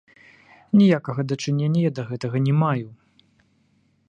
Ніякага 0.79 1.21
дачынення 1.33 1.79
я 1.89 1.93
да 2.01 2.09
гэтага 2.09 2.37
не 2.47 2.53
маю. 2.63 2.87